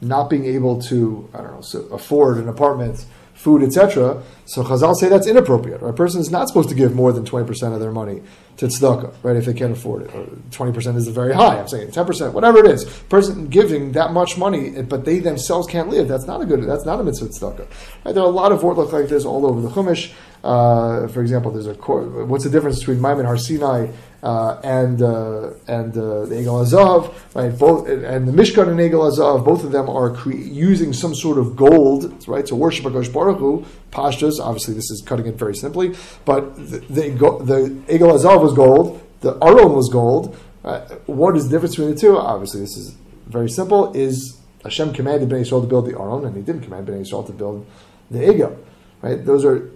[0.00, 3.04] not being able to, I don't know, afford an apartment
[3.38, 4.20] food, etc.
[4.46, 5.80] So Chazal say that's inappropriate.
[5.80, 5.90] Right?
[5.90, 8.20] A person is not supposed to give more than 20% of their money
[8.56, 10.14] to tzedakah, right, if they can't afford it.
[10.14, 12.84] Or 20% is very high, I'm saying 10%, whatever it is.
[12.84, 16.84] Person giving that much money, but they themselves can't live, that's not a good, that's
[16.84, 17.68] not a mitzvah tzedakah.
[18.04, 18.14] Right?
[18.14, 20.12] There are a lot of words like this all over the Chumash.
[20.42, 23.88] Uh, for example, there's a, what's the difference between Maimon Har Sinai
[24.22, 27.56] uh, and uh, and uh, the Egel Azov, right?
[27.56, 31.38] Both and the Mishkan and Egel Azav, both of them are cre- using some sort
[31.38, 33.64] of gold, right, to worship Hakadosh Baruch Hu.
[33.92, 37.10] Pashtas, obviously, this is cutting it very simply, but the the,
[37.44, 40.36] the Egel Azov was gold, the Aron was gold.
[40.64, 42.18] Uh, what is the difference between the two?
[42.18, 43.92] Obviously, this is very simple.
[43.94, 47.24] Is Hashem commanded Bnei Yisrael to build the Aron, and He didn't command Bnei Yisrael
[47.26, 47.66] to build
[48.10, 48.58] the Egel,
[49.00, 49.24] right?
[49.24, 49.70] Those are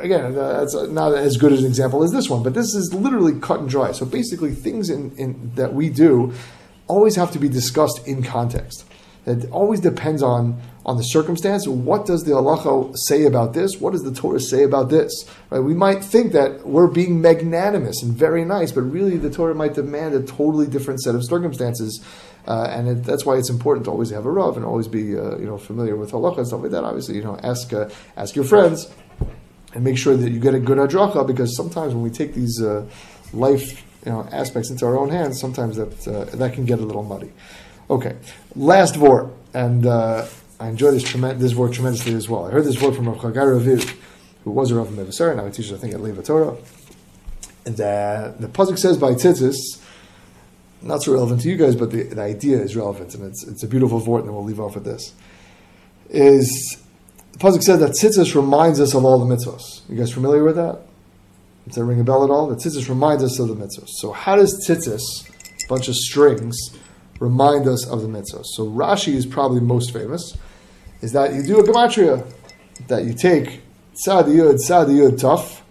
[0.00, 3.38] again that's not as good as an example as this one, but this is literally
[3.40, 3.92] cut and dry.
[3.92, 6.32] So basically, things in, in that we do
[6.88, 8.84] always have to be discussed in context.
[9.26, 11.68] It always depends on on the circumstance.
[11.68, 13.76] What does the halacha say about this?
[13.78, 15.12] What does the Torah say about this?
[15.50, 15.60] Right?
[15.60, 19.74] We might think that we're being magnanimous and very nice, but really the Torah might
[19.74, 22.02] demand a totally different set of circumstances.
[22.48, 25.16] Uh, and it, that's why it's important to always have a rav and always be
[25.16, 26.82] uh, you know familiar with halacha and stuff like that.
[26.82, 28.88] Obviously, you know, ask uh, ask your friends
[29.74, 32.60] and make sure that you get a good hadracha because sometimes when we take these
[32.60, 32.84] uh,
[33.32, 36.82] life you know, aspects into our own hands, sometimes that uh, that can get a
[36.82, 37.32] little muddy.
[37.88, 38.16] Okay,
[38.54, 40.26] last word, and uh,
[40.58, 42.46] I enjoy this trem- this tremendously as well.
[42.46, 43.96] I heard this word from Rav Chagai Raviv,
[44.44, 46.58] who was a Rav Mevaser, now he teaches I think at Lev HaTorah.
[47.66, 49.56] And uh, the pasuk says by tzitzis,
[50.80, 53.62] not so relevant to you guys, but the, the idea is relevant, and it's it's
[53.62, 55.14] a beautiful word, and we'll leave off with this.
[56.08, 56.78] Is
[57.38, 59.88] Pasuk says that tzitzis reminds us of all the mitzvahs.
[59.88, 60.80] You guys familiar with that?
[61.66, 62.48] Does that ring a bell at all?
[62.48, 63.88] That tzitzis reminds us of the mitzvahs.
[63.88, 65.00] So how does tzitzis,
[65.64, 66.56] a bunch of strings,
[67.18, 68.46] remind us of the mitzvahs?
[68.54, 70.36] So Rashi is probably most famous,
[71.00, 72.30] is that you do a gematria,
[72.88, 73.62] that you take
[74.06, 75.62] tzad yud, tzad yud tough,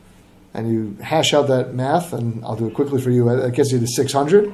[0.54, 3.30] and you hash out that math, and I'll do it quickly for you.
[3.30, 4.54] It gets you to 600.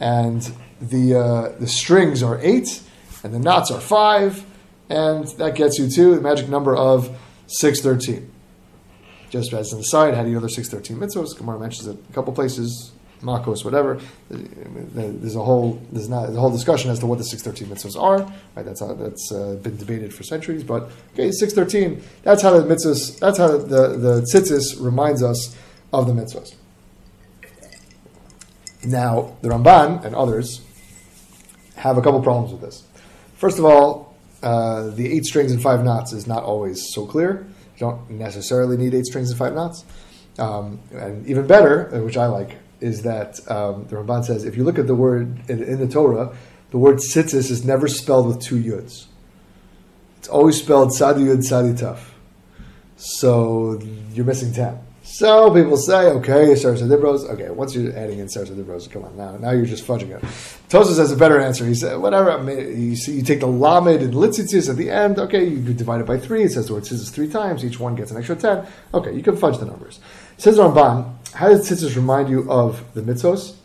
[0.00, 0.42] And
[0.80, 2.82] the, uh, the strings are eight,
[3.22, 4.44] and the knots are five,
[4.92, 8.30] and that gets you to the magic number of 613.
[9.30, 11.36] Just as an aside, how do you know there's 613 mitzvahs?
[11.36, 13.98] Gemara mentions it a couple places, Makos, whatever.
[14.28, 17.98] There's a whole there's not there's a whole discussion as to what the 613 mitzvahs
[17.98, 18.30] are.
[18.54, 20.62] Right, that's how, that's uh, been debated for centuries.
[20.62, 22.02] But okay, 613.
[22.22, 23.18] That's how the mitzvahs.
[23.18, 25.56] That's how the the tzitzis reminds us
[25.94, 26.54] of the mitzvahs.
[28.84, 30.60] Now the Ramban and others
[31.76, 32.84] have a couple problems with this.
[33.36, 34.11] First of all,
[34.42, 37.46] uh, the eight strings and five knots is not always so clear.
[37.76, 39.84] You don't necessarily need eight strings and five knots.
[40.38, 44.56] Um, and even better, uh, which I like, is that um, the Ramban says if
[44.56, 46.36] you look at the word in, in the Torah,
[46.70, 49.06] the word tzitzis is never spelled with two yuds.
[50.18, 52.00] It's always spelled sadi yud sadi taf.
[52.96, 53.80] So
[54.12, 54.78] you're missing ten.
[55.12, 57.28] So people say, okay, Sarsa Dibros.
[57.28, 59.36] Okay, once you're adding in Sarsa Dibros, come on now.
[59.36, 60.22] Now you're just fudging it.
[60.70, 61.66] Tosas has a better answer.
[61.66, 62.32] He said, whatever.
[62.32, 65.18] I mean, you see, you take the Lamed and Litzitzis at the end.
[65.18, 66.44] Okay, you divide it by three.
[66.44, 67.62] It says the word tzitzis three times.
[67.62, 68.66] Each one gets an extra ten.
[68.94, 70.00] Okay, you can fudge the numbers.
[70.38, 73.56] Says Ramban, how does tzitzis remind you of the mitzvos?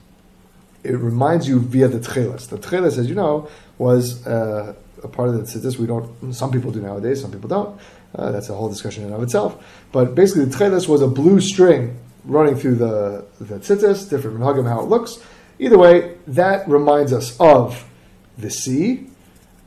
[0.83, 2.49] It reminds you via the tchelis.
[2.49, 5.77] The tchelis, as you know, was uh, a part of the tzitzis.
[5.79, 6.33] We don't.
[6.33, 7.21] Some people do nowadays.
[7.21, 7.79] Some people don't.
[8.17, 9.63] Uh, that's a whole discussion in of itself.
[9.91, 14.67] But basically, the tchelis was a blue string running through the, the tzitzis, different minhagim
[14.67, 15.19] how it looks.
[15.59, 17.87] Either way, that reminds us of
[18.37, 19.07] the sea,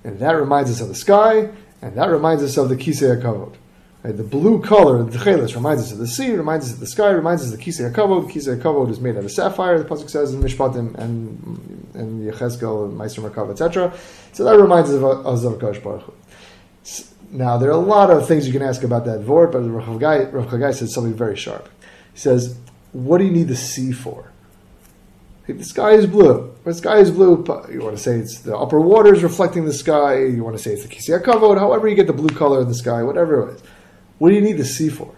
[0.05, 1.51] and that reminds us of the sky,
[1.83, 3.55] and that reminds us of the kisei hakavod.
[4.03, 6.87] Right, the blue color, the tchelis, reminds us of the sea, reminds us of the
[6.87, 8.27] sky, reminds us of the kisei hakavod.
[8.27, 12.33] The kisei hakavod is made out of sapphire, the pasuk says in Mishpatim and and
[12.33, 13.93] Yechezkel and Meister Merkav, etc.
[14.33, 16.13] So that reminds us of, of Baruch Hu.
[17.31, 19.85] Now, there are a lot of things you can ask about that vort, but Rav
[19.87, 21.69] Chagai says something very sharp.
[22.13, 22.59] He says,
[22.93, 24.31] What do you need the sea for?
[25.47, 26.55] the sky is blue.
[26.65, 27.45] The sky is blue.
[27.73, 30.25] You want to say it's the upper waters reflecting the sky.
[30.25, 31.59] You want to say it's the kisei kavod.
[31.59, 33.63] However, you get the blue color in the sky, whatever it is.
[34.19, 35.15] What do you need the sea for?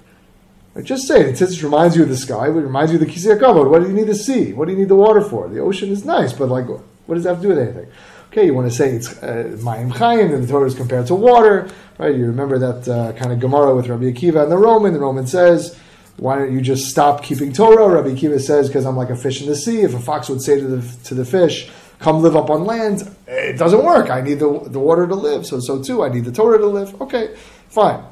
[0.82, 1.40] Just say it.
[1.40, 3.68] It it reminds you of the sky, it reminds you of the Kisei Kavod.
[3.68, 4.54] What do you need the sea?
[4.54, 5.48] What do you need the water for?
[5.48, 7.92] The ocean is nice, but like, what does that have to do with anything?
[8.32, 11.68] Okay, you want to say it's uh, Chaim, and the Torah is compared to water,
[11.98, 12.16] right?
[12.16, 14.94] You remember that uh, kind of Gemara with Rabbi Akiva and the Roman.
[14.94, 15.78] The Roman says,
[16.16, 17.88] why don't you just stop keeping Torah?
[17.88, 19.82] Rabbi Akiva says, because I'm like a fish in the sea.
[19.82, 23.14] If a fox would say to the, to the fish, come live up on land,
[23.26, 24.08] it doesn't work.
[24.08, 25.44] I need the, the water to live.
[25.44, 27.02] So, so too, I need the Torah to live.
[27.02, 27.36] Okay,
[27.68, 28.02] fine.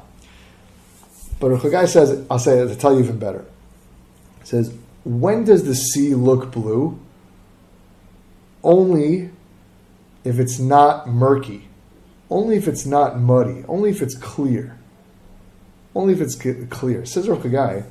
[1.39, 3.43] But Ruchagai says, I'll say it to tell you even better.
[4.41, 4.71] It says,
[5.03, 6.99] when does the sea look blue?
[8.63, 9.31] Only
[10.23, 11.67] if it's not murky,
[12.29, 14.77] only if it's not muddy, only if it's clear.
[15.93, 17.05] Only if it's clear.
[17.05, 17.85] Says Ruchagai,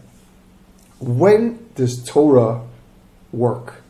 [1.00, 2.62] when does Torah
[3.32, 3.82] work?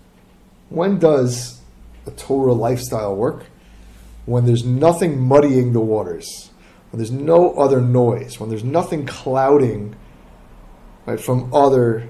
[0.68, 1.60] When does
[2.06, 3.46] a Torah lifestyle work?
[4.26, 6.50] When there's nothing muddying the waters,
[6.90, 9.94] when there's no other noise, when there's nothing clouding
[11.06, 12.08] right, from other,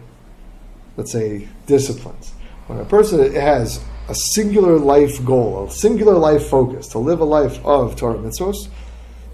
[0.96, 2.32] let's say, disciplines.
[2.66, 7.25] When a person has a singular life goal, a singular life focus, to live a
[7.25, 8.68] life of Torah mitzvos,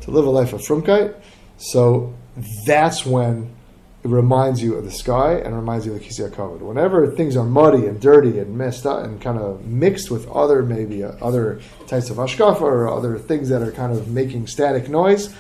[0.03, 1.19] to live a life of frumkeit.
[1.57, 2.15] So
[2.67, 3.51] that's when
[4.05, 6.61] it reminds you of the sky and reminds you of the Kisei Kavod.
[6.61, 10.63] Whenever things are muddy and dirty and messed up and kind of mixed with other
[10.63, 14.91] maybe uh, other types of hashkafa or other things that are kind of making static
[14.91, 15.35] noise,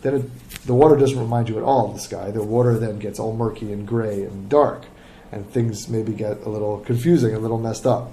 [0.00, 2.30] then it, the water doesn't remind you at all of the sky.
[2.30, 4.86] The water then gets all murky and gray and dark,
[5.30, 8.10] and things maybe get a little confusing, a little messed up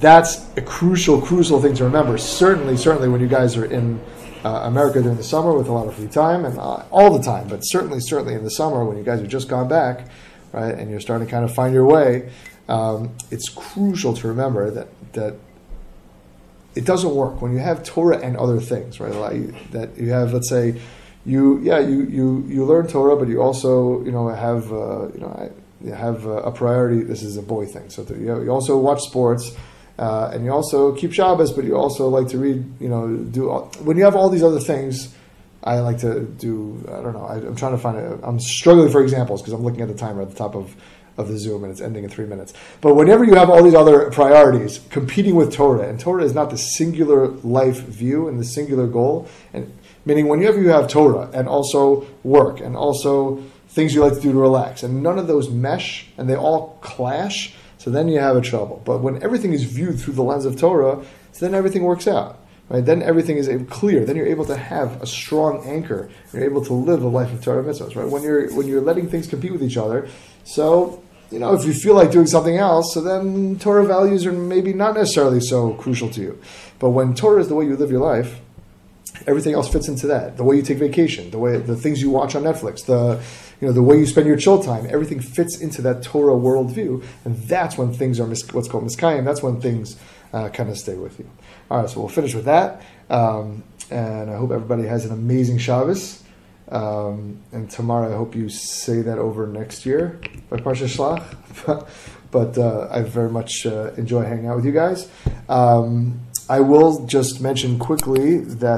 [0.00, 2.18] that's a crucial, crucial thing to remember.
[2.18, 4.00] Certainly, certainly when you guys are in
[4.44, 7.22] uh, America during the summer with a lot of free time and uh, all the
[7.22, 10.08] time, but certainly, certainly in the summer when you guys have just gone back,
[10.52, 12.30] right, and you're starting to kind of find your way,
[12.68, 15.36] um, it's crucial to remember that that
[16.74, 19.14] it doesn't work when you have Torah and other things, right?
[19.14, 20.80] Like that you have, let's say,
[21.24, 25.20] you yeah you you you learn Torah, but you also you know have uh, you
[25.20, 25.28] know.
[25.28, 25.50] I,
[25.86, 27.02] have a priority.
[27.02, 27.90] This is a boy thing.
[27.90, 29.54] So you also watch sports,
[29.98, 33.50] uh, and you also keep Shabbos, but you also like to read, you know, do
[33.50, 35.14] all, when you have all these other things.
[35.64, 36.84] I like to do.
[36.88, 37.26] I don't know.
[37.26, 38.20] I, am trying to find it.
[38.22, 40.74] I'm struggling for examples because I'm looking at the timer at the top of
[41.18, 42.54] of the Zoom and it's ending in three minutes.
[42.80, 46.50] But whenever you have all these other priorities competing with Torah, and Torah is not
[46.50, 51.48] the singular life view and the singular goal, and meaning whenever you have Torah and
[51.48, 55.50] also work and also things you like to do to relax, and none of those
[55.50, 58.82] mesh and they all clash, so then you have a trouble.
[58.84, 62.40] But when everything is viewed through the lens of Torah, so then everything works out.
[62.68, 62.84] Right?
[62.84, 64.04] Then everything is clear.
[64.04, 66.10] Then you're able to have a strong anchor.
[66.32, 67.96] You're able to live a life of Torah mitzvahs.
[67.96, 68.06] Right?
[68.06, 70.06] When you're when you're letting things compete with each other,
[70.44, 74.32] so you know if you feel like doing something else, so then Torah values are
[74.32, 76.38] maybe not necessarily so crucial to you.
[76.78, 78.38] But when Torah is the way you live your life,
[79.26, 80.36] everything else fits into that.
[80.36, 83.20] The way you take vacation, the way the things you watch on Netflix, the
[83.60, 87.02] you know, the way you spend your chill time, everything fits into that Torah worldview,
[87.24, 89.24] and that's when things are mis- what's called miskayim.
[89.24, 89.98] That's when things
[90.32, 91.28] uh, kind of stay with you.
[91.70, 95.58] All right, so we'll finish with that, um, and I hope everybody has an amazing
[95.58, 96.22] Shabbos.
[96.70, 101.88] Um, and tomorrow, I hope you say that over next year by Parsha Shlach.
[102.30, 105.10] but uh, I very much uh, enjoy hanging out with you guys.
[105.48, 108.76] Um, I will just mention quickly that